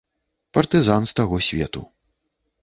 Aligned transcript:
Партызан 0.57 1.05
з 1.11 1.15
таго 1.19 1.37
свету. 1.49 1.85